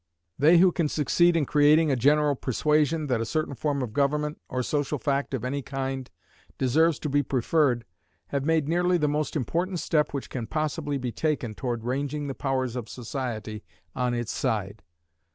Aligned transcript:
They 0.39 0.57
who 0.57 0.71
can 0.71 0.89
succeed 0.89 1.37
in 1.37 1.45
creating 1.45 1.91
a 1.91 1.95
general 1.95 2.33
persuasion 2.33 3.05
that 3.05 3.21
a 3.21 3.23
certain 3.25 3.53
form 3.53 3.83
of 3.83 3.93
government, 3.93 4.41
or 4.49 4.63
social 4.63 4.97
fact 4.97 5.35
of 5.35 5.45
any 5.45 5.61
kind, 5.61 6.09
deserves 6.57 6.97
to 7.01 7.07
be 7.09 7.21
preferred, 7.21 7.85
have 8.29 8.43
made 8.43 8.67
nearly 8.67 8.97
the 8.97 9.07
most 9.07 9.35
important 9.35 9.77
step 9.79 10.11
which 10.11 10.31
can 10.31 10.47
possibly 10.47 10.97
be 10.97 11.11
taken 11.11 11.53
toward 11.53 11.83
ranging 11.83 12.25
the 12.25 12.33
powers 12.33 12.75
of 12.75 12.89
society 12.89 13.63
on 13.95 14.15
its 14.15 14.31
side. 14.31 14.81